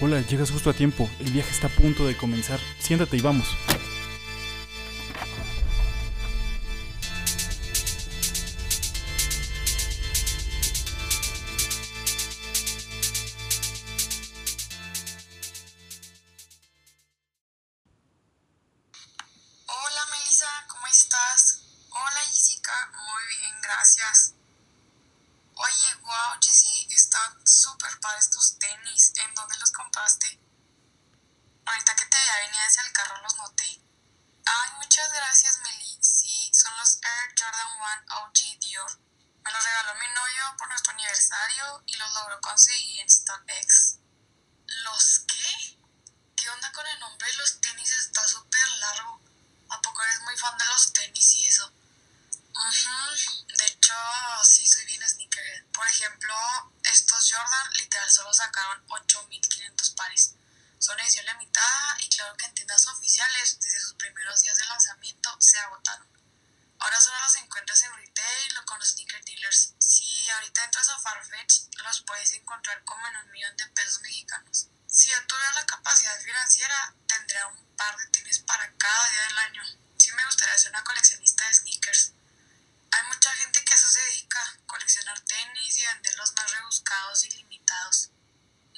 [0.00, 1.08] Hola, llegas justo a tiempo.
[1.20, 2.58] El viaje está a punto de comenzar.
[2.80, 3.46] Siéntate y vamos.
[19.66, 21.60] Hola Melissa, ¿cómo estás?
[21.90, 24.34] Hola Jessica, muy bien, gracias.
[25.54, 29.03] Oye, wow, Jessie, están súper padres tus tenis.
[29.94, 30.40] ¿En dónde los compraste?
[31.66, 33.80] Ahorita que te venía hacia el carro los noté.
[34.44, 35.98] Ay, muchas gracias, Meli.
[36.02, 38.98] Sí, son los Air Jordan 1 OG Dior.
[39.44, 43.98] Me los regaló mi novio por nuestro aniversario y los logró conseguir en StockX.
[44.82, 45.78] ¿Los qué?
[46.36, 47.90] ¿Qué onda con el nombre de los tenis?
[47.90, 49.20] Está súper largo.
[49.70, 51.72] ¿A poco eres muy fan de los tenis y eso?
[52.52, 53.94] Ujú, De hecho,
[54.42, 55.64] sí soy bien sneakerhead.
[55.72, 56.34] Por ejemplo,
[71.84, 74.68] los puedes encontrar como en un millón de pesos mexicanos.
[74.86, 79.38] Si yo tuviera la capacidad financiera, tendría un par de tenis para cada día del
[79.38, 79.62] año.
[79.98, 82.12] Sí me gustaría ser una coleccionista de sneakers.
[82.90, 87.24] Hay mucha gente que a eso se dedica, coleccionar tenis y vender los más rebuscados
[87.24, 88.10] y limitados.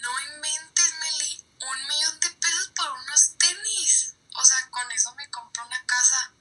[0.00, 4.14] No inventes, Meli, un millón de pesos por unos tenis.
[4.34, 6.32] O sea, con eso me compro una casa.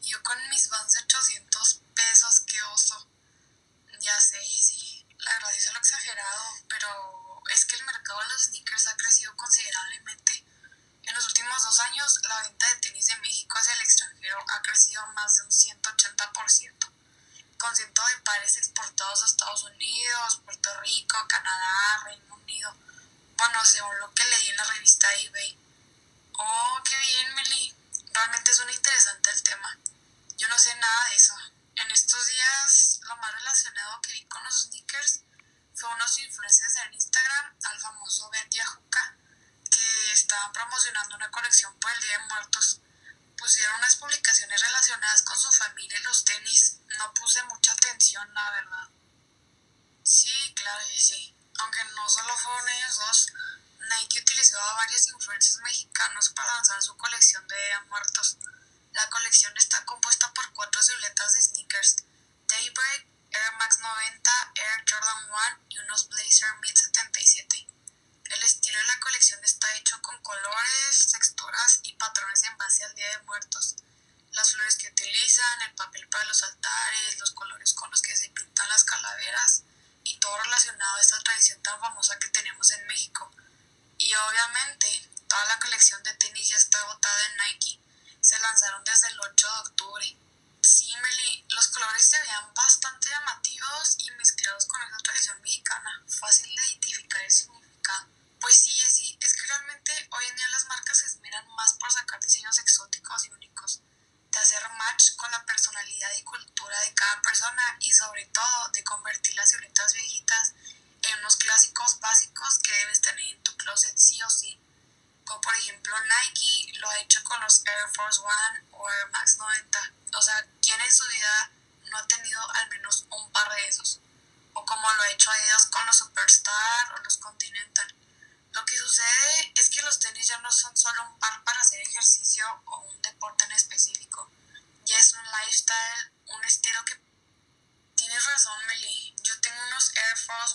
[0.00, 0.91] Yo con mis vans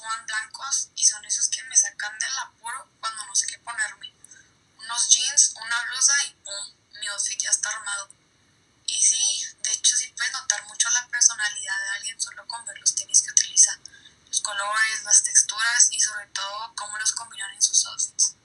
[0.02, 4.13] los blancos y son esos que me sacan del apuro cuando no sé qué ponerme.
[4.78, 6.75] Unos jeans, una blusa y ¡pum!
[7.00, 8.09] Mi outfit ya está armado.
[8.85, 12.78] Y sí, de hecho sí puedes notar mucho la personalidad de alguien solo con ver
[12.80, 13.78] los tenis que utiliza,
[14.28, 18.35] los colores, las texturas y sobre todo cómo los combinan en sus outfits.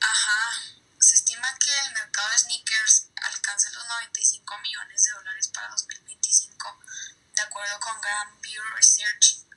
[0.00, 0.62] Ajá,
[0.98, 6.80] se estima que el mercado de sneakers alcance los 95 millones de dólares para 2025,
[7.34, 9.47] de acuerdo con Grand Bureau Research.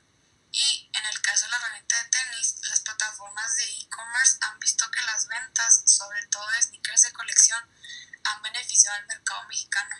[1.02, 5.02] En el caso de la herramienta de tenis, las plataformas de e-commerce han visto que
[5.02, 7.60] las ventas, sobre todo de sneakers de colección,
[8.22, 9.96] han beneficiado al mercado mexicano.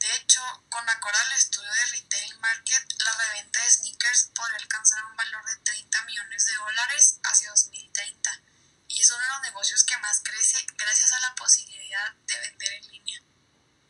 [0.00, 5.04] De hecho, con acorde al estudio de Retail Market, la reventa de sneakers podría alcanzar
[5.04, 8.40] un valor de 30 millones de dólares hacia 2030
[8.88, 12.72] y es uno de los negocios que más crece gracias a la posibilidad de vender
[12.72, 13.22] en línea.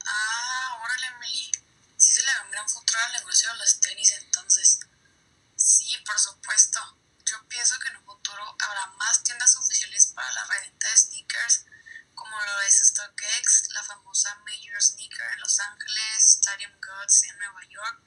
[0.04, 1.50] Ah, órale, Meli.
[1.96, 4.80] Sí se le ve un gran futuro al negocio de los tenis entonces
[6.06, 6.78] por supuesto.
[7.24, 11.66] Yo pienso que en un futuro habrá más tiendas oficiales para la reventa de sneakers,
[12.14, 17.60] como lo es StockX, la famosa Major Sneaker en Los Ángeles, Stadium Goods en Nueva
[17.68, 18.00] York,